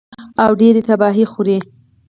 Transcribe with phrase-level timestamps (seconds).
[0.43, 1.59] او ډېرې تباهۍ خوروي